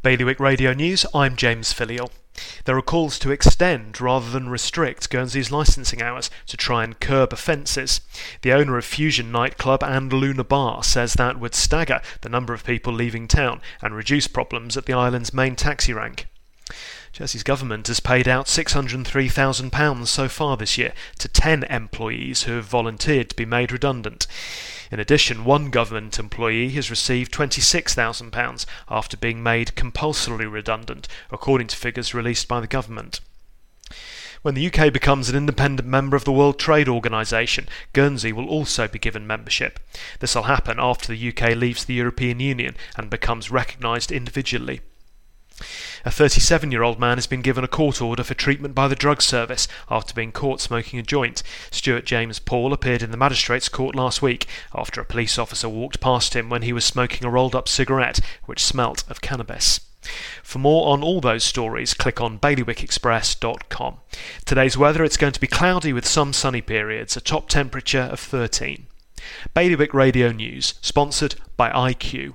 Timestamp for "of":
8.78-8.84, 12.54-12.62, 36.16-36.24, 59.10-59.20, 68.10-68.20